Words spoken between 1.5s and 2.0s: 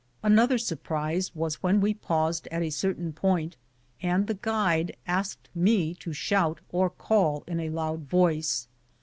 when we